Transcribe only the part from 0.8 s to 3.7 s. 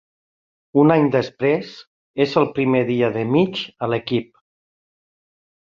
Un any després, és el primer dia de Mitch